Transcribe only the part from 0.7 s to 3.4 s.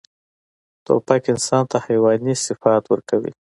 توپک انسان ته حیواني صفات ورکوي.